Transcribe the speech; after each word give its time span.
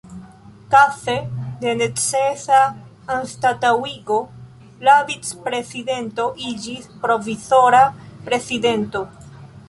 Kaze 0.73 1.15
de 1.63 1.73
necesa 1.81 2.61
anstataŭigo 3.15 4.17
la 4.87 4.95
Vicprezidento 5.09 6.25
iĝis 6.53 6.89
Provizora 7.03 7.83
Prezidento. 8.31 9.03